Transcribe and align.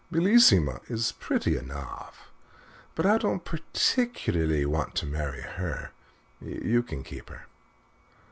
"Bellissima 0.11 0.81
is 0.89 1.11
pretty 1.11 1.55
enough, 1.55 2.31
but 2.95 3.05
I 3.05 3.19
don't 3.19 3.45
particularly 3.45 4.65
want 4.65 4.95
to 4.95 5.05
marry 5.05 5.41
her 5.41 5.91
you 6.41 6.81
can 6.81 7.03
keep 7.03 7.29
her." 7.29 7.45